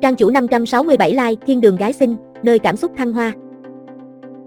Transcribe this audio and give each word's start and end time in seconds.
Trang 0.00 0.16
chủ 0.16 0.30
567 0.30 1.10
like, 1.10 1.46
Thiên 1.46 1.60
đường 1.60 1.76
gái 1.76 1.92
xinh, 1.92 2.16
nơi 2.42 2.58
cảm 2.58 2.76
xúc 2.76 2.92
thăng 2.96 3.12
hoa. 3.12 3.32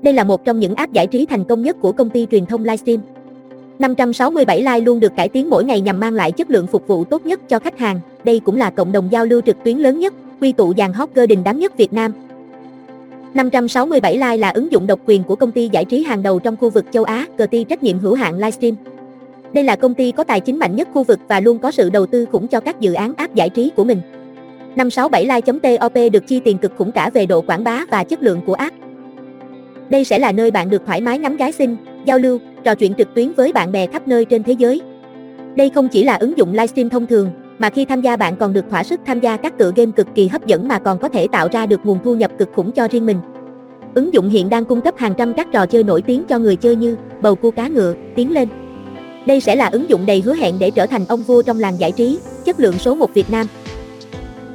Đây 0.01 0.13
là 0.13 0.23
một 0.23 0.45
trong 0.45 0.59
những 0.59 0.75
app 0.75 0.93
giải 0.93 1.07
trí 1.07 1.25
thành 1.25 1.43
công 1.43 1.61
nhất 1.61 1.75
của 1.81 1.91
công 1.91 2.09
ty 2.09 2.27
truyền 2.31 2.45
thông 2.45 2.63
Livestream. 2.63 2.99
567 3.79 4.59
like 4.59 4.79
luôn 4.79 4.99
được 4.99 5.15
cải 5.15 5.29
tiến 5.29 5.49
mỗi 5.49 5.63
ngày 5.63 5.81
nhằm 5.81 5.99
mang 5.99 6.13
lại 6.13 6.31
chất 6.31 6.49
lượng 6.49 6.67
phục 6.67 6.87
vụ 6.87 7.03
tốt 7.03 7.25
nhất 7.25 7.49
cho 7.49 7.59
khách 7.59 7.79
hàng. 7.79 7.99
Đây 8.23 8.39
cũng 8.39 8.57
là 8.57 8.69
cộng 8.69 8.91
đồng 8.91 9.07
giao 9.11 9.25
lưu 9.25 9.41
trực 9.41 9.63
tuyến 9.63 9.77
lớn 9.77 9.99
nhất, 9.99 10.13
quy 10.41 10.51
tụ 10.51 10.73
dàn 10.77 10.93
hot 10.93 11.09
girl 11.15 11.25
đình 11.25 11.43
đám 11.43 11.59
nhất 11.59 11.77
Việt 11.77 11.93
Nam. 11.93 12.11
567 13.33 14.13
like 14.13 14.37
là 14.37 14.49
ứng 14.49 14.71
dụng 14.71 14.87
độc 14.87 14.99
quyền 15.05 15.23
của 15.23 15.35
công 15.35 15.51
ty 15.51 15.69
giải 15.71 15.85
trí 15.85 16.03
hàng 16.03 16.23
đầu 16.23 16.39
trong 16.39 16.55
khu 16.57 16.69
vực 16.69 16.85
châu 16.91 17.03
Á, 17.03 17.25
công 17.37 17.47
ty 17.47 17.63
trách 17.63 17.83
nhiệm 17.83 17.99
hữu 17.99 18.13
hạn 18.13 18.35
Livestream. 18.35 18.75
Đây 19.53 19.63
là 19.63 19.75
công 19.75 19.93
ty 19.93 20.11
có 20.11 20.23
tài 20.23 20.39
chính 20.39 20.59
mạnh 20.59 20.75
nhất 20.75 20.87
khu 20.93 21.03
vực 21.03 21.19
và 21.27 21.39
luôn 21.39 21.59
có 21.59 21.71
sự 21.71 21.89
đầu 21.89 22.05
tư 22.05 22.25
khủng 22.25 22.47
cho 22.47 22.59
các 22.59 22.79
dự 22.79 22.93
án 22.93 23.13
app 23.13 23.35
giải 23.35 23.49
trí 23.49 23.71
của 23.75 23.83
mình. 23.83 24.01
567like.top 24.75 25.93
được 26.13 26.27
chi 26.27 26.39
tiền 26.39 26.57
cực 26.57 26.71
khủng 26.77 26.91
cả 26.91 27.09
về 27.13 27.25
độ 27.25 27.41
quảng 27.41 27.63
bá 27.63 27.85
và 27.91 28.03
chất 28.03 28.21
lượng 28.21 28.41
của 28.45 28.53
app. 28.53 28.75
Đây 29.89 30.03
sẽ 30.03 30.19
là 30.19 30.31
nơi 30.31 30.51
bạn 30.51 30.69
được 30.69 30.81
thoải 30.85 31.01
mái 31.01 31.19
ngắm 31.19 31.37
gái 31.37 31.51
xinh, 31.51 31.77
giao 32.05 32.17
lưu, 32.17 32.39
trò 32.63 32.75
chuyện 32.75 32.93
trực 32.93 33.13
tuyến 33.13 33.33
với 33.33 33.53
bạn 33.53 33.71
bè 33.71 33.87
khắp 33.87 34.07
nơi 34.07 34.25
trên 34.25 34.43
thế 34.43 34.53
giới. 34.53 34.81
Đây 35.55 35.69
không 35.69 35.87
chỉ 35.87 36.03
là 36.03 36.15
ứng 36.15 36.37
dụng 36.37 36.51
livestream 36.51 36.89
thông 36.89 37.07
thường, 37.07 37.29
mà 37.59 37.69
khi 37.69 37.85
tham 37.85 38.01
gia 38.01 38.15
bạn 38.15 38.35
còn 38.35 38.53
được 38.53 38.65
thỏa 38.69 38.83
sức 38.83 38.99
tham 39.05 39.19
gia 39.19 39.37
các 39.37 39.57
tựa 39.57 39.71
game 39.75 39.91
cực 39.91 40.07
kỳ 40.15 40.27
hấp 40.27 40.45
dẫn 40.45 40.67
mà 40.67 40.79
còn 40.79 40.99
có 40.99 41.09
thể 41.09 41.27
tạo 41.27 41.47
ra 41.51 41.65
được 41.65 41.85
nguồn 41.85 41.99
thu 42.03 42.15
nhập 42.15 42.31
cực 42.37 42.49
khủng 42.55 42.71
cho 42.71 42.87
riêng 42.91 43.05
mình. 43.05 43.17
Ứng 43.95 44.13
dụng 44.13 44.29
hiện 44.29 44.49
đang 44.49 44.65
cung 44.65 44.81
cấp 44.81 44.93
hàng 44.97 45.13
trăm 45.17 45.33
các 45.33 45.47
trò 45.51 45.65
chơi 45.65 45.83
nổi 45.83 46.01
tiếng 46.01 46.23
cho 46.23 46.39
người 46.39 46.55
chơi 46.55 46.75
như 46.75 46.95
bầu 47.21 47.35
cua 47.35 47.51
cá 47.51 47.67
ngựa, 47.67 47.93
tiến 48.15 48.31
lên. 48.31 48.47
Đây 49.25 49.41
sẽ 49.41 49.55
là 49.55 49.69
ứng 49.71 49.89
dụng 49.89 50.05
đầy 50.05 50.21
hứa 50.21 50.33
hẹn 50.33 50.59
để 50.59 50.71
trở 50.71 50.85
thành 50.85 51.05
ông 51.07 51.23
vua 51.23 51.41
trong 51.41 51.59
làng 51.59 51.79
giải 51.79 51.91
trí, 51.91 52.19
chất 52.45 52.59
lượng 52.59 52.79
số 52.79 52.95
1 52.95 53.13
Việt 53.13 53.31
Nam. 53.31 53.47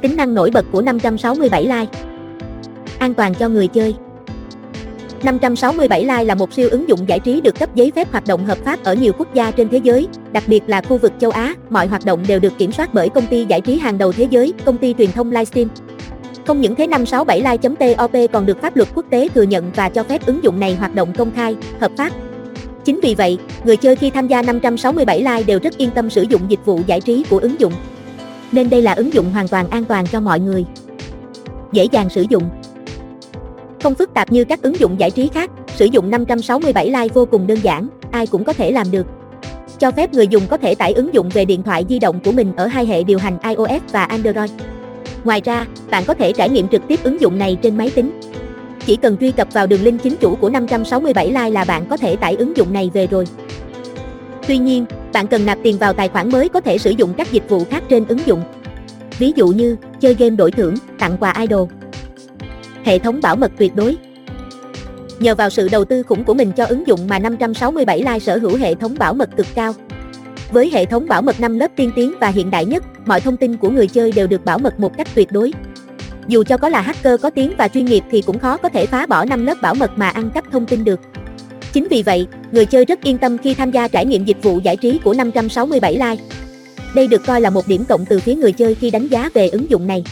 Tính 0.01 0.15
năng 0.15 0.33
nổi 0.33 0.51
bật 0.53 0.65
của 0.71 0.81
567 0.81 1.63
like. 1.63 1.99
An 2.99 3.13
toàn 3.13 3.33
cho 3.33 3.49
người 3.49 3.67
chơi. 3.67 3.95
567 5.23 6.01
Live 6.01 6.23
là 6.23 6.35
một 6.35 6.53
siêu 6.53 6.69
ứng 6.71 6.89
dụng 6.89 6.99
giải 7.07 7.19
trí 7.19 7.41
được 7.41 7.59
cấp 7.59 7.75
giấy 7.75 7.91
phép 7.95 8.11
hoạt 8.11 8.27
động 8.27 8.45
hợp 8.45 8.57
pháp 8.57 8.83
ở 8.83 8.93
nhiều 8.93 9.13
quốc 9.17 9.33
gia 9.33 9.51
trên 9.51 9.69
thế 9.69 9.77
giới, 9.77 10.07
đặc 10.31 10.43
biệt 10.47 10.63
là 10.67 10.81
khu 10.81 10.97
vực 10.97 11.13
châu 11.19 11.31
Á. 11.31 11.55
Mọi 11.69 11.87
hoạt 11.87 12.05
động 12.05 12.23
đều 12.27 12.39
được 12.39 12.57
kiểm 12.57 12.71
soát 12.71 12.93
bởi 12.93 13.09
công 13.09 13.27
ty 13.27 13.45
giải 13.45 13.61
trí 13.61 13.77
hàng 13.77 13.97
đầu 13.97 14.11
thế 14.11 14.27
giới, 14.29 14.53
công 14.65 14.77
ty 14.77 14.95
truyền 14.97 15.11
thông 15.11 15.31
Livestream. 15.31 15.67
Không 16.47 16.61
những 16.61 16.75
thế 16.75 16.87
567live.top 16.87 18.31
còn 18.31 18.45
được 18.45 18.61
pháp 18.61 18.75
luật 18.75 18.89
quốc 18.95 19.05
tế 19.09 19.27
thừa 19.35 19.41
nhận 19.41 19.71
và 19.75 19.89
cho 19.89 20.03
phép 20.03 20.25
ứng 20.25 20.43
dụng 20.43 20.59
này 20.59 20.75
hoạt 20.75 20.95
động 20.95 21.13
công 21.17 21.31
khai, 21.31 21.55
hợp 21.79 21.91
pháp. 21.97 22.11
Chính 22.85 22.99
vì 23.03 23.15
vậy, 23.15 23.37
người 23.63 23.77
chơi 23.77 23.95
khi 23.95 24.09
tham 24.09 24.27
gia 24.27 24.41
567 24.41 25.17
Live 25.19 25.43
đều 25.43 25.59
rất 25.63 25.77
yên 25.77 25.89
tâm 25.89 26.09
sử 26.09 26.21
dụng 26.21 26.41
dịch 26.49 26.65
vụ 26.65 26.79
giải 26.87 27.01
trí 27.01 27.23
của 27.29 27.37
ứng 27.37 27.59
dụng. 27.59 27.73
Nên 28.51 28.69
đây 28.69 28.81
là 28.81 28.93
ứng 28.93 29.13
dụng 29.13 29.31
hoàn 29.31 29.47
toàn 29.47 29.69
an 29.69 29.85
toàn 29.85 30.07
cho 30.07 30.19
mọi 30.19 30.39
người. 30.39 30.65
Dễ 31.71 31.87
dàng 31.91 32.09
sử 32.09 32.25
dụng, 32.29 32.43
không 33.83 33.95
phức 33.95 34.13
tạp 34.13 34.31
như 34.31 34.43
các 34.43 34.61
ứng 34.61 34.79
dụng 34.79 34.99
giải 34.99 35.11
trí 35.11 35.29
khác, 35.33 35.51
sử 35.75 35.85
dụng 35.85 36.11
567 36.11 36.85
like 36.85 37.13
vô 37.13 37.25
cùng 37.25 37.47
đơn 37.47 37.57
giản, 37.63 37.87
ai 38.11 38.27
cũng 38.27 38.43
có 38.43 38.53
thể 38.53 38.71
làm 38.71 38.91
được. 38.91 39.07
Cho 39.79 39.91
phép 39.91 40.13
người 40.13 40.27
dùng 40.27 40.43
có 40.49 40.57
thể 40.57 40.75
tải 40.75 40.93
ứng 40.93 41.13
dụng 41.13 41.29
về 41.29 41.45
điện 41.45 41.63
thoại 41.63 41.85
di 41.89 41.99
động 41.99 42.19
của 42.25 42.31
mình 42.31 42.53
ở 42.57 42.67
hai 42.67 42.85
hệ 42.85 43.03
điều 43.03 43.17
hành 43.17 43.37
iOS 43.43 43.81
và 43.91 44.03
Android. 44.03 44.51
Ngoài 45.23 45.41
ra, 45.45 45.65
bạn 45.91 46.03
có 46.07 46.13
thể 46.13 46.33
trải 46.33 46.49
nghiệm 46.49 46.67
trực 46.67 46.87
tiếp 46.87 46.99
ứng 47.03 47.21
dụng 47.21 47.37
này 47.37 47.57
trên 47.61 47.77
máy 47.77 47.89
tính. 47.89 48.19
Chỉ 48.85 48.95
cần 48.95 49.17
truy 49.17 49.31
cập 49.31 49.53
vào 49.53 49.67
đường 49.67 49.83
link 49.83 50.03
chính 50.03 50.15
chủ 50.15 50.35
của 50.35 50.49
567 50.49 51.27
like 51.27 51.49
là 51.49 51.65
bạn 51.65 51.85
có 51.89 51.97
thể 51.97 52.15
tải 52.15 52.35
ứng 52.35 52.57
dụng 52.57 52.73
này 52.73 52.91
về 52.93 53.07
rồi. 53.07 53.25
Tuy 54.47 54.57
nhiên, 54.57 54.85
bạn 55.13 55.27
cần 55.27 55.45
nạp 55.45 55.57
tiền 55.63 55.77
vào 55.77 55.93
tài 55.93 56.07
khoản 56.07 56.31
mới 56.31 56.49
có 56.49 56.61
thể 56.61 56.77
sử 56.77 56.89
dụng 56.89 57.13
các 57.17 57.31
dịch 57.31 57.49
vụ 57.49 57.63
khác 57.69 57.83
trên 57.89 58.05
ứng 58.07 58.19
dụng. 58.25 58.43
Ví 59.19 59.33
dụ 59.35 59.47
như 59.47 59.75
chơi 59.99 60.13
game 60.13 60.35
đổi 60.35 60.51
thưởng, 60.51 60.75
tặng 60.99 61.17
quà 61.19 61.33
idol, 61.39 61.69
hệ 62.83 62.99
thống 62.99 63.19
bảo 63.21 63.35
mật 63.35 63.51
tuyệt 63.57 63.75
đối. 63.75 63.97
Nhờ 65.19 65.35
vào 65.35 65.49
sự 65.49 65.69
đầu 65.71 65.85
tư 65.85 66.03
khủng 66.03 66.23
của 66.23 66.33
mình 66.33 66.51
cho 66.51 66.65
ứng 66.65 66.87
dụng 66.87 67.07
mà 67.07 67.19
567 67.19 67.97
Live 67.97 68.19
sở 68.19 68.37
hữu 68.37 68.57
hệ 68.57 68.75
thống 68.75 68.95
bảo 68.99 69.13
mật 69.13 69.29
cực 69.37 69.47
cao. 69.55 69.73
Với 70.51 70.69
hệ 70.73 70.85
thống 70.85 71.07
bảo 71.07 71.21
mật 71.21 71.39
5 71.39 71.59
lớp 71.59 71.71
tiên 71.75 71.91
tiến 71.95 72.13
và 72.19 72.27
hiện 72.27 72.51
đại 72.51 72.65
nhất, 72.65 72.83
mọi 73.05 73.21
thông 73.21 73.37
tin 73.37 73.57
của 73.57 73.69
người 73.69 73.87
chơi 73.87 74.11
đều 74.11 74.27
được 74.27 74.45
bảo 74.45 74.57
mật 74.57 74.79
một 74.79 74.97
cách 74.97 75.07
tuyệt 75.15 75.31
đối. 75.31 75.53
Dù 76.27 76.43
cho 76.43 76.57
có 76.57 76.69
là 76.69 76.81
hacker 76.81 77.21
có 77.21 77.29
tiếng 77.29 77.53
và 77.57 77.67
chuyên 77.67 77.85
nghiệp 77.85 78.03
thì 78.11 78.21
cũng 78.21 78.39
khó 78.39 78.57
có 78.57 78.69
thể 78.69 78.85
phá 78.85 79.05
bỏ 79.05 79.25
5 79.25 79.45
lớp 79.45 79.57
bảo 79.61 79.73
mật 79.73 79.91
mà 79.95 80.09
ăn 80.09 80.29
cắp 80.29 80.51
thông 80.51 80.65
tin 80.65 80.83
được. 80.83 80.99
Chính 81.73 81.87
vì 81.87 82.03
vậy, 82.03 82.27
người 82.51 82.65
chơi 82.65 82.85
rất 82.85 83.03
yên 83.03 83.17
tâm 83.17 83.37
khi 83.37 83.53
tham 83.53 83.71
gia 83.71 83.87
trải 83.87 84.05
nghiệm 84.05 84.25
dịch 84.25 84.43
vụ 84.43 84.59
giải 84.63 84.77
trí 84.77 84.99
của 85.03 85.13
567 85.13 85.93
Live. 85.93 86.17
Đây 86.95 87.07
được 87.07 87.25
coi 87.25 87.41
là 87.41 87.49
một 87.49 87.67
điểm 87.67 87.85
cộng 87.89 88.05
từ 88.05 88.19
phía 88.19 88.35
người 88.35 88.51
chơi 88.51 88.75
khi 88.75 88.91
đánh 88.91 89.07
giá 89.07 89.29
về 89.33 89.49
ứng 89.49 89.69
dụng 89.69 89.87
này. 89.87 90.03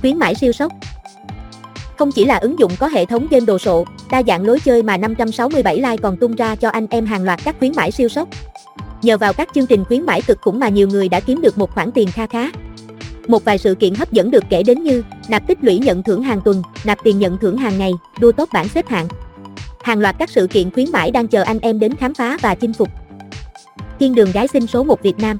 Khuyến 0.00 0.18
mãi 0.18 0.34
siêu 0.34 0.52
sốc 0.52 0.72
không 1.98 2.12
chỉ 2.12 2.24
là 2.24 2.36
ứng 2.36 2.58
dụng 2.58 2.72
có 2.78 2.88
hệ 2.88 3.04
thống 3.04 3.26
game 3.30 3.46
đồ 3.46 3.58
sộ, 3.58 3.84
đa 4.10 4.22
dạng 4.26 4.46
lối 4.46 4.60
chơi 4.60 4.82
mà 4.82 4.96
567 4.96 5.76
Live 5.76 5.96
còn 5.96 6.16
tung 6.16 6.36
ra 6.36 6.54
cho 6.54 6.68
anh 6.68 6.86
em 6.90 7.06
hàng 7.06 7.24
loạt 7.24 7.40
các 7.44 7.56
khuyến 7.58 7.72
mãi 7.76 7.90
siêu 7.90 8.08
sốc. 8.08 8.28
Nhờ 9.02 9.18
vào 9.18 9.32
các 9.32 9.48
chương 9.54 9.66
trình 9.66 9.84
khuyến 9.84 10.06
mãi 10.06 10.22
cực 10.22 10.40
khủng 10.40 10.58
mà 10.58 10.68
nhiều 10.68 10.88
người 10.88 11.08
đã 11.08 11.20
kiếm 11.20 11.40
được 11.42 11.58
một 11.58 11.70
khoản 11.70 11.92
tiền 11.92 12.08
kha 12.12 12.26
khá. 12.26 12.50
Một 13.28 13.44
vài 13.44 13.58
sự 13.58 13.74
kiện 13.74 13.94
hấp 13.94 14.12
dẫn 14.12 14.30
được 14.30 14.44
kể 14.50 14.62
đến 14.62 14.82
như 14.82 15.02
nạp 15.28 15.46
tích 15.46 15.58
lũy 15.62 15.78
nhận 15.78 16.02
thưởng 16.02 16.22
hàng 16.22 16.40
tuần, 16.44 16.62
nạp 16.84 16.98
tiền 17.04 17.18
nhận 17.18 17.38
thưởng 17.38 17.56
hàng 17.56 17.78
ngày, 17.78 17.92
đua 18.20 18.32
tốt 18.32 18.48
bảng 18.52 18.68
xếp 18.68 18.88
hạng. 18.88 19.08
Hàng 19.86 20.00
loạt 20.00 20.16
các 20.18 20.30
sự 20.30 20.46
kiện 20.46 20.70
khuyến 20.70 20.86
mãi 20.92 21.10
đang 21.10 21.28
chờ 21.28 21.42
anh 21.42 21.58
em 21.58 21.78
đến 21.78 21.94
khám 21.94 22.14
phá 22.14 22.38
và 22.42 22.54
chinh 22.54 22.72
phục. 22.72 22.88
Thiên 23.98 24.14
đường 24.14 24.32
gái 24.32 24.48
xinh 24.48 24.66
số 24.66 24.84
1 24.84 25.02
Việt 25.02 25.18
Nam 25.18 25.38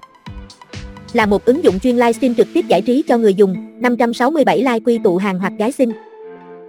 là 1.12 1.26
một 1.26 1.44
ứng 1.44 1.64
dụng 1.64 1.78
chuyên 1.80 1.96
livestream 1.96 2.34
trực 2.34 2.46
tiếp 2.54 2.64
giải 2.68 2.82
trí 2.82 3.02
cho 3.08 3.18
người 3.18 3.34
dùng, 3.34 3.80
567 3.80 4.58
like 4.58 4.80
quy 4.84 4.98
tụ 5.04 5.16
hàng 5.16 5.38
hoặc 5.38 5.52
gái 5.58 5.72
xinh, 5.72 5.92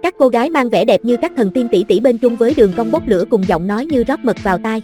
các 0.02 0.14
cô 0.18 0.28
gái 0.28 0.50
mang 0.50 0.68
vẻ 0.68 0.84
đẹp 0.84 1.04
như 1.04 1.16
các 1.16 1.32
thần 1.36 1.50
tiên 1.50 1.68
tỷ 1.72 1.84
tỷ 1.88 2.00
bên 2.00 2.18
chung 2.18 2.36
với 2.36 2.54
đường 2.56 2.72
cong 2.76 2.90
bốc 2.90 3.02
lửa 3.06 3.24
cùng 3.30 3.48
giọng 3.48 3.66
nói 3.66 3.86
như 3.86 4.04
rót 4.04 4.24
mật 4.24 4.36
vào 4.42 4.58
tai. 4.58 4.82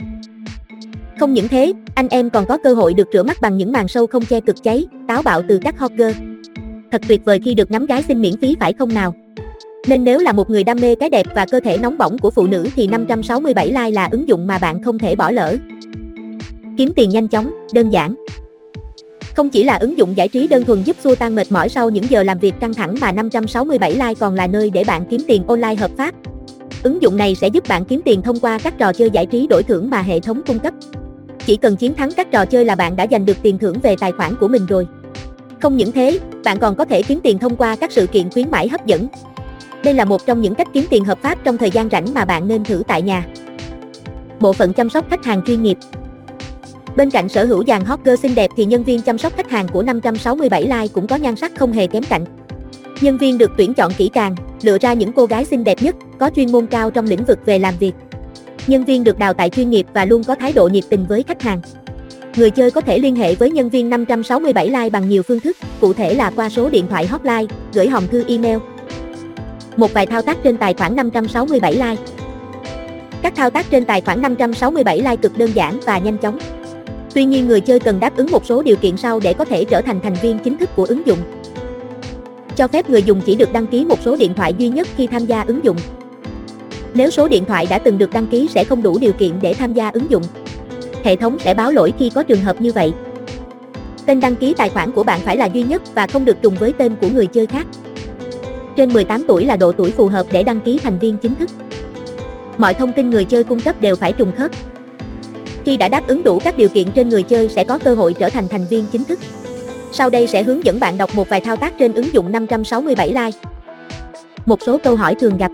Không 1.20 1.32
những 1.32 1.48
thế, 1.48 1.72
anh 1.94 2.08
em 2.08 2.30
còn 2.30 2.46
có 2.46 2.58
cơ 2.64 2.74
hội 2.74 2.94
được 2.94 3.08
rửa 3.12 3.22
mắt 3.22 3.40
bằng 3.40 3.56
những 3.56 3.72
màn 3.72 3.88
sâu 3.88 4.06
không 4.06 4.24
che 4.24 4.40
cực 4.40 4.62
cháy, 4.62 4.86
táo 5.08 5.22
bạo 5.22 5.42
từ 5.48 5.60
các 5.62 5.78
hot 5.78 5.92
girl. 5.92 6.18
Thật 6.92 7.02
tuyệt 7.08 7.24
vời 7.24 7.40
khi 7.44 7.54
được 7.54 7.70
ngắm 7.70 7.86
gái 7.86 8.02
xinh 8.02 8.20
miễn 8.20 8.36
phí 8.40 8.56
phải 8.60 8.72
không 8.72 8.94
nào? 8.94 9.14
Nên 9.86 10.04
nếu 10.04 10.18
là 10.18 10.32
một 10.32 10.50
người 10.50 10.64
đam 10.64 10.78
mê 10.80 10.94
cái 10.94 11.10
đẹp 11.10 11.26
và 11.34 11.46
cơ 11.46 11.60
thể 11.60 11.78
nóng 11.78 11.98
bỏng 11.98 12.18
của 12.18 12.30
phụ 12.30 12.46
nữ 12.46 12.66
thì 12.76 12.86
567 12.86 13.66
like 13.66 13.90
là 13.90 14.08
ứng 14.12 14.28
dụng 14.28 14.46
mà 14.46 14.58
bạn 14.58 14.82
không 14.82 14.98
thể 14.98 15.16
bỏ 15.16 15.30
lỡ. 15.30 15.56
Kiếm 16.78 16.92
tiền 16.96 17.10
nhanh 17.10 17.28
chóng, 17.28 17.50
đơn 17.72 17.90
giản. 17.90 18.14
Không 19.36 19.50
chỉ 19.50 19.64
là 19.64 19.76
ứng 19.76 19.98
dụng 19.98 20.16
giải 20.16 20.28
trí 20.28 20.48
đơn 20.48 20.64
thuần 20.64 20.82
giúp 20.82 20.96
xua 21.04 21.14
tan 21.14 21.34
mệt 21.34 21.52
mỏi 21.52 21.68
sau 21.68 21.90
những 21.90 22.04
giờ 22.10 22.22
làm 22.22 22.38
việc 22.38 22.54
căng 22.60 22.74
thẳng 22.74 22.94
mà 23.00 23.12
567 23.12 23.92
like 23.92 24.14
còn 24.14 24.34
là 24.34 24.46
nơi 24.46 24.70
để 24.70 24.84
bạn 24.84 25.04
kiếm 25.10 25.20
tiền 25.26 25.46
online 25.46 25.74
hợp 25.74 25.90
pháp. 25.96 26.14
Ứng 26.82 27.02
dụng 27.02 27.16
này 27.16 27.34
sẽ 27.34 27.48
giúp 27.48 27.68
bạn 27.68 27.84
kiếm 27.84 28.00
tiền 28.04 28.22
thông 28.22 28.40
qua 28.40 28.58
các 28.58 28.78
trò 28.78 28.92
chơi 28.92 29.10
giải 29.10 29.26
trí 29.26 29.46
đổi 29.46 29.62
thưởng 29.62 29.90
mà 29.90 30.02
hệ 30.02 30.20
thống 30.20 30.42
cung 30.46 30.58
cấp. 30.58 30.74
Chỉ 31.46 31.56
cần 31.56 31.76
chiến 31.76 31.94
thắng 31.94 32.10
các 32.16 32.30
trò 32.30 32.44
chơi 32.44 32.64
là 32.64 32.74
bạn 32.74 32.96
đã 32.96 33.06
giành 33.10 33.26
được 33.26 33.36
tiền 33.42 33.58
thưởng 33.58 33.76
về 33.82 33.96
tài 34.00 34.12
khoản 34.12 34.34
của 34.40 34.48
mình 34.48 34.66
rồi. 34.66 34.86
Không 35.60 35.76
những 35.76 35.92
thế, 35.92 36.18
bạn 36.44 36.58
còn 36.58 36.76
có 36.76 36.84
thể 36.84 37.02
kiếm 37.02 37.20
tiền 37.22 37.38
thông 37.38 37.56
qua 37.56 37.76
các 37.76 37.92
sự 37.92 38.06
kiện 38.06 38.30
khuyến 38.30 38.50
mãi 38.50 38.68
hấp 38.68 38.86
dẫn. 38.86 39.06
Đây 39.84 39.94
là 39.94 40.04
một 40.04 40.26
trong 40.26 40.40
những 40.40 40.54
cách 40.54 40.68
kiếm 40.72 40.84
tiền 40.90 41.04
hợp 41.04 41.18
pháp 41.22 41.38
trong 41.44 41.58
thời 41.58 41.70
gian 41.70 41.88
rảnh 41.90 42.14
mà 42.14 42.24
bạn 42.24 42.48
nên 42.48 42.64
thử 42.64 42.82
tại 42.86 43.02
nhà. 43.02 43.26
Bộ 44.40 44.52
phận 44.52 44.72
chăm 44.72 44.90
sóc 44.90 45.10
khách 45.10 45.24
hàng 45.24 45.42
chuyên 45.46 45.62
nghiệp 45.62 45.78
Bên 46.96 47.10
cạnh 47.10 47.28
sở 47.28 47.44
hữu 47.44 47.64
dàn 47.64 47.84
hot 47.84 48.00
girl 48.04 48.16
xinh 48.22 48.34
đẹp 48.34 48.50
thì 48.56 48.64
nhân 48.64 48.84
viên 48.84 49.02
chăm 49.02 49.18
sóc 49.18 49.36
khách 49.36 49.50
hàng 49.50 49.68
của 49.68 49.82
567 49.82 50.62
Live 50.62 50.88
cũng 50.88 51.06
có 51.06 51.16
nhan 51.16 51.36
sắc 51.36 51.52
không 51.56 51.72
hề 51.72 51.86
kém 51.86 52.02
cạnh. 52.02 52.24
Nhân 53.00 53.18
viên 53.18 53.38
được 53.38 53.50
tuyển 53.56 53.74
chọn 53.74 53.92
kỹ 53.96 54.10
càng, 54.14 54.36
lựa 54.62 54.78
ra 54.78 54.92
những 54.92 55.12
cô 55.12 55.26
gái 55.26 55.44
xinh 55.44 55.64
đẹp 55.64 55.82
nhất, 55.82 55.94
có 56.18 56.30
chuyên 56.36 56.52
môn 56.52 56.66
cao 56.66 56.90
trong 56.90 57.06
lĩnh 57.06 57.24
vực 57.24 57.38
về 57.46 57.58
làm 57.58 57.74
việc. 57.80 57.92
Nhân 58.66 58.84
viên 58.84 59.04
được 59.04 59.18
đào 59.18 59.34
tạo 59.34 59.48
chuyên 59.48 59.70
nghiệp 59.70 59.86
và 59.94 60.04
luôn 60.04 60.24
có 60.24 60.34
thái 60.34 60.52
độ 60.52 60.68
nhiệt 60.68 60.84
tình 60.88 61.06
với 61.08 61.22
khách 61.22 61.42
hàng. 61.42 61.60
Người 62.36 62.50
chơi 62.50 62.70
có 62.70 62.80
thể 62.80 62.98
liên 62.98 63.16
hệ 63.16 63.34
với 63.34 63.50
nhân 63.50 63.68
viên 63.68 63.90
567 63.90 64.66
Live 64.66 64.90
bằng 64.90 65.08
nhiều 65.08 65.22
phương 65.22 65.40
thức, 65.40 65.56
cụ 65.80 65.92
thể 65.92 66.14
là 66.14 66.30
qua 66.30 66.48
số 66.48 66.70
điện 66.70 66.86
thoại 66.90 67.06
hotline, 67.06 67.46
gửi 67.72 67.88
hòm 67.88 68.08
thư 68.08 68.24
email. 68.28 68.58
Một 69.76 69.92
vài 69.92 70.06
thao 70.06 70.22
tác 70.22 70.42
trên 70.42 70.56
tài 70.56 70.74
khoản 70.74 70.96
567 70.96 71.72
like 71.72 72.02
Các 73.22 73.34
thao 73.36 73.50
tác 73.50 73.70
trên 73.70 73.84
tài 73.84 74.00
khoản 74.00 74.22
567 74.22 74.96
like 74.96 75.16
cực 75.16 75.38
đơn 75.38 75.50
giản 75.54 75.80
và 75.86 75.98
nhanh 75.98 76.18
chóng. 76.18 76.38
Tuy 77.14 77.24
nhiên 77.24 77.48
người 77.48 77.60
chơi 77.60 77.80
cần 77.80 78.00
đáp 78.00 78.16
ứng 78.16 78.30
một 78.30 78.46
số 78.46 78.62
điều 78.62 78.76
kiện 78.76 78.96
sau 78.96 79.20
để 79.20 79.32
có 79.32 79.44
thể 79.44 79.64
trở 79.64 79.80
thành 79.80 80.00
thành 80.00 80.14
viên 80.14 80.38
chính 80.38 80.58
thức 80.58 80.70
của 80.76 80.84
ứng 80.84 81.06
dụng. 81.06 81.18
Cho 82.56 82.68
phép 82.68 82.90
người 82.90 83.02
dùng 83.02 83.20
chỉ 83.20 83.36
được 83.36 83.52
đăng 83.52 83.66
ký 83.66 83.84
một 83.84 83.98
số 84.04 84.16
điện 84.16 84.34
thoại 84.34 84.54
duy 84.58 84.68
nhất 84.68 84.88
khi 84.96 85.06
tham 85.06 85.26
gia 85.26 85.42
ứng 85.42 85.64
dụng. 85.64 85.76
Nếu 86.94 87.10
số 87.10 87.28
điện 87.28 87.44
thoại 87.44 87.66
đã 87.70 87.78
từng 87.78 87.98
được 87.98 88.12
đăng 88.12 88.26
ký 88.26 88.48
sẽ 88.54 88.64
không 88.64 88.82
đủ 88.82 88.98
điều 88.98 89.12
kiện 89.12 89.32
để 89.42 89.54
tham 89.54 89.72
gia 89.72 89.88
ứng 89.88 90.10
dụng. 90.10 90.22
Hệ 91.04 91.16
thống 91.16 91.38
sẽ 91.44 91.54
báo 91.54 91.72
lỗi 91.72 91.92
khi 91.98 92.10
có 92.10 92.22
trường 92.22 92.40
hợp 92.40 92.60
như 92.60 92.72
vậy. 92.72 92.92
Tên 94.06 94.20
đăng 94.20 94.36
ký 94.36 94.54
tài 94.56 94.68
khoản 94.68 94.92
của 94.92 95.02
bạn 95.02 95.20
phải 95.20 95.36
là 95.36 95.46
duy 95.46 95.62
nhất 95.62 95.82
và 95.94 96.06
không 96.06 96.24
được 96.24 96.42
trùng 96.42 96.54
với 96.54 96.72
tên 96.72 96.96
của 97.00 97.08
người 97.08 97.26
chơi 97.26 97.46
khác. 97.46 97.66
Trên 98.76 98.92
18 98.92 99.24
tuổi 99.28 99.44
là 99.44 99.56
độ 99.56 99.72
tuổi 99.72 99.90
phù 99.90 100.06
hợp 100.06 100.26
để 100.32 100.42
đăng 100.42 100.60
ký 100.60 100.78
thành 100.82 100.98
viên 100.98 101.16
chính 101.16 101.34
thức. 101.34 101.50
Mọi 102.58 102.74
thông 102.74 102.92
tin 102.92 103.10
người 103.10 103.24
chơi 103.24 103.44
cung 103.44 103.60
cấp 103.60 103.80
đều 103.80 103.96
phải 103.96 104.12
trùng 104.12 104.32
khớp. 104.38 104.50
Khi 105.64 105.76
đã 105.76 105.88
đáp 105.88 106.06
ứng 106.06 106.22
đủ 106.22 106.38
các 106.44 106.56
điều 106.56 106.68
kiện 106.68 106.90
trên 106.90 107.08
người 107.08 107.22
chơi 107.22 107.48
sẽ 107.48 107.64
có 107.64 107.78
cơ 107.78 107.94
hội 107.94 108.14
trở 108.14 108.30
thành 108.30 108.48
thành 108.48 108.66
viên 108.70 108.86
chính 108.92 109.04
thức. 109.04 109.18
Sau 109.92 110.10
đây 110.10 110.26
sẽ 110.26 110.42
hướng 110.42 110.64
dẫn 110.64 110.80
bạn 110.80 110.98
đọc 110.98 111.14
một 111.14 111.28
vài 111.28 111.40
thao 111.40 111.56
tác 111.56 111.78
trên 111.78 111.92
ứng 111.92 112.12
dụng 112.12 112.32
567 112.32 113.08
like. 113.08 113.38
Một 114.46 114.62
số 114.62 114.78
câu 114.78 114.96
hỏi 114.96 115.14
thường 115.14 115.36
gặp. 115.36 115.52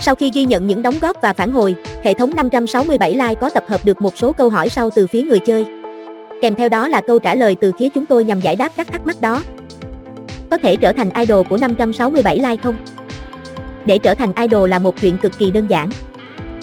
Sau 0.00 0.14
khi 0.14 0.30
ghi 0.34 0.44
nhận 0.44 0.66
những 0.66 0.82
đóng 0.82 0.94
góp 1.00 1.16
và 1.22 1.32
phản 1.32 1.52
hồi, 1.52 1.74
hệ 2.02 2.14
thống 2.14 2.30
567 2.36 3.12
like 3.12 3.34
có 3.34 3.50
tập 3.50 3.64
hợp 3.68 3.80
được 3.84 4.02
một 4.02 4.16
số 4.16 4.32
câu 4.32 4.50
hỏi 4.50 4.68
sau 4.68 4.90
từ 4.90 5.06
phía 5.06 5.22
người 5.22 5.38
chơi. 5.38 5.66
Kèm 6.42 6.54
theo 6.54 6.68
đó 6.68 6.88
là 6.88 7.00
câu 7.00 7.18
trả 7.18 7.34
lời 7.34 7.56
từ 7.60 7.72
phía 7.78 7.88
chúng 7.88 8.06
tôi 8.06 8.24
nhằm 8.24 8.40
giải 8.40 8.56
đáp 8.56 8.72
các 8.76 8.88
thắc 8.92 9.06
mắc 9.06 9.20
đó. 9.20 9.42
Có 10.50 10.58
thể 10.58 10.76
trở 10.76 10.92
thành 10.92 11.10
idol 11.14 11.46
của 11.48 11.56
567 11.56 12.36
like 12.36 12.56
không? 12.62 12.76
Để 13.86 13.98
trở 13.98 14.14
thành 14.14 14.32
idol 14.36 14.70
là 14.70 14.78
một 14.78 15.00
chuyện 15.00 15.18
cực 15.18 15.38
kỳ 15.38 15.50
đơn 15.50 15.66
giản. 15.70 15.90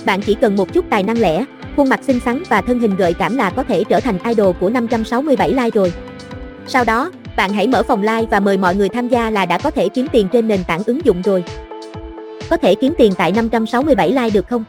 Bạn 0.06 0.22
chỉ 0.22 0.34
cần 0.34 0.56
một 0.56 0.74
chút 0.74 0.86
tài 0.89 1.04
năng 1.04 1.18
lẻ, 1.18 1.45
khuôn 1.75 1.89
mặt 1.89 2.00
xinh 2.04 2.19
xắn 2.19 2.44
và 2.50 2.62
thân 2.62 2.80
hình 2.80 2.95
gợi 2.95 3.13
cảm 3.13 3.38
là 3.38 3.50
có 3.50 3.63
thể 3.63 3.84
trở 3.84 4.00
thành 4.00 4.18
idol 4.25 4.56
của 4.60 4.69
567 4.69 5.50
like 5.50 5.69
rồi. 5.69 5.94
Sau 6.68 6.84
đó, 6.84 7.12
bạn 7.36 7.54
hãy 7.54 7.68
mở 7.68 7.84
phòng 7.84 8.01
like 8.01 8.25
và 8.31 8.39
mời 8.39 8.57
mọi 8.57 8.75
người 8.75 8.89
tham 8.89 9.07
gia 9.07 9.30
là 9.30 9.45
đã 9.45 9.57
có 9.57 9.72
thể 9.72 9.90
kiếm 9.90 10.07
tiền 10.12 10.28
trên 10.31 10.48
nền 10.48 10.63
tảng 10.63 10.81
ứng 10.86 11.06
dụng 11.06 11.22
rồi. 11.22 11.44
Có 12.50 12.57
thể 12.57 12.75
kiếm 12.75 12.94
tiền 12.98 13.13
tại 13.18 13.31
567 13.31 14.10
like 14.10 14.30
được 14.30 14.48
không? 14.50 14.63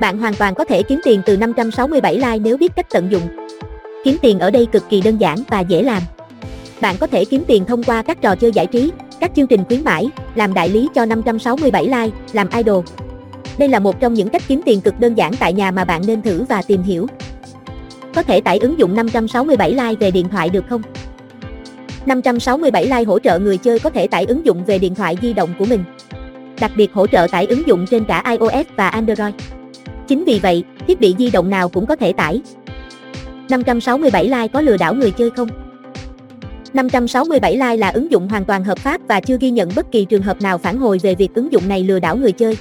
Bạn 0.00 0.18
hoàn 0.18 0.34
toàn 0.34 0.54
có 0.54 0.64
thể 0.64 0.82
kiếm 0.82 1.00
tiền 1.04 1.22
từ 1.26 1.36
567 1.36 2.14
like 2.14 2.38
nếu 2.38 2.56
biết 2.56 2.72
cách 2.76 2.86
tận 2.90 3.10
dụng. 3.10 3.22
Kiếm 4.04 4.16
tiền 4.22 4.38
ở 4.38 4.50
đây 4.50 4.66
cực 4.66 4.90
kỳ 4.90 5.00
đơn 5.00 5.16
giản 5.16 5.38
và 5.48 5.60
dễ 5.60 5.82
làm. 5.82 6.02
Bạn 6.80 6.96
có 7.00 7.06
thể 7.06 7.24
kiếm 7.24 7.44
tiền 7.46 7.64
thông 7.64 7.82
qua 7.82 8.02
các 8.02 8.20
trò 8.20 8.36
chơi 8.36 8.52
giải 8.52 8.66
trí, 8.66 8.92
các 9.20 9.30
chương 9.36 9.46
trình 9.46 9.64
khuyến 9.64 9.84
mãi, 9.84 10.06
làm 10.34 10.54
đại 10.54 10.68
lý 10.68 10.88
cho 10.94 11.04
567 11.04 11.84
like, 11.84 12.16
làm 12.32 12.48
idol. 12.56 12.84
Đây 13.58 13.68
là 13.68 13.78
một 13.78 14.00
trong 14.00 14.14
những 14.14 14.28
cách 14.28 14.42
kiếm 14.48 14.60
tiền 14.64 14.80
cực 14.80 15.00
đơn 15.00 15.14
giản 15.14 15.32
tại 15.38 15.52
nhà 15.52 15.70
mà 15.70 15.84
bạn 15.84 16.02
nên 16.06 16.22
thử 16.22 16.44
và 16.48 16.62
tìm 16.62 16.82
hiểu. 16.82 17.06
Có 18.14 18.22
thể 18.22 18.40
tải 18.40 18.58
ứng 18.58 18.78
dụng 18.78 18.94
567 18.94 19.70
like 19.70 19.94
về 20.00 20.10
điện 20.10 20.28
thoại 20.28 20.48
được 20.48 20.64
không? 20.68 20.82
567 22.06 22.84
like 22.84 23.04
hỗ 23.04 23.18
trợ 23.18 23.38
người 23.38 23.56
chơi 23.56 23.78
có 23.78 23.90
thể 23.90 24.06
tải 24.06 24.24
ứng 24.24 24.46
dụng 24.46 24.64
về 24.64 24.78
điện 24.78 24.94
thoại 24.94 25.16
di 25.22 25.32
động 25.32 25.50
của 25.58 25.64
mình. 25.64 25.84
Đặc 26.60 26.70
biệt 26.76 26.92
hỗ 26.92 27.06
trợ 27.06 27.26
tải 27.30 27.46
ứng 27.46 27.66
dụng 27.66 27.86
trên 27.90 28.04
cả 28.04 28.22
iOS 28.30 28.66
và 28.76 28.88
Android. 28.88 29.34
Chính 30.08 30.24
vì 30.24 30.38
vậy, 30.38 30.64
thiết 30.86 31.00
bị 31.00 31.14
di 31.18 31.30
động 31.30 31.50
nào 31.50 31.68
cũng 31.68 31.86
có 31.86 31.96
thể 31.96 32.12
tải. 32.12 32.42
567 33.48 34.24
like 34.24 34.48
có 34.48 34.60
lừa 34.60 34.76
đảo 34.76 34.94
người 34.94 35.10
chơi 35.10 35.30
không? 35.30 35.48
567 36.74 37.52
like 37.52 37.76
là 37.76 37.88
ứng 37.88 38.10
dụng 38.10 38.28
hoàn 38.28 38.44
toàn 38.44 38.64
hợp 38.64 38.78
pháp 38.78 39.00
và 39.08 39.20
chưa 39.20 39.36
ghi 39.40 39.50
nhận 39.50 39.68
bất 39.76 39.92
kỳ 39.92 40.04
trường 40.04 40.22
hợp 40.22 40.42
nào 40.42 40.58
phản 40.58 40.78
hồi 40.78 40.98
về 41.02 41.14
việc 41.14 41.34
ứng 41.34 41.52
dụng 41.52 41.68
này 41.68 41.82
lừa 41.82 41.98
đảo 42.00 42.16
người 42.16 42.32
chơi. 42.32 42.56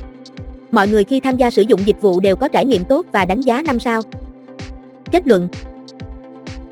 Mọi 0.72 0.88
người 0.88 1.04
khi 1.04 1.20
tham 1.20 1.38
gia 1.38 1.50
sử 1.50 1.62
dụng 1.62 1.80
dịch 1.86 2.02
vụ 2.02 2.20
đều 2.20 2.36
có 2.36 2.48
trải 2.48 2.66
nghiệm 2.66 2.84
tốt 2.84 3.06
và 3.12 3.26
đánh 3.26 3.42
giá 3.42 3.62
5 3.62 3.80
sao. 3.80 4.02
Kết 5.12 5.28
luận 5.28 5.48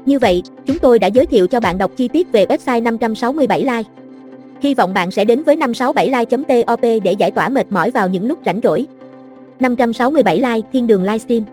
Như 0.06 0.20
vậy, 0.20 0.44
chúng 0.66 0.80
tôi 0.80 1.00
đã 1.00 1.08
giới 1.08 1.26
thiệu 1.26 1.48
cho 1.48 1.60
bạn 1.60 1.78
đọc 1.78 1.92
chi 1.98 2.08
tiết 2.08 2.32
về 2.32 2.46
website 2.46 2.84
567 2.84 3.60
like. 3.60 3.90
Hy 4.62 4.74
vọng 4.74 4.94
bạn 4.94 5.12
sẽ 5.12 5.26
đến 5.26 5.44
với 5.44 5.56
567like.top 5.56 7.00
để 7.04 7.12
giải 7.12 7.32
tỏa 7.32 7.50
mệt 7.50 7.72
mỏi 7.72 7.92
vào 7.92 8.10
những 8.10 8.28
lúc 8.28 8.40
rảnh 8.46 8.60
rỗi. 8.64 8.86
567 9.60 10.36
like 10.36 10.68
Thiên 10.74 10.88
đường 10.88 11.04
Livestream 11.04 11.44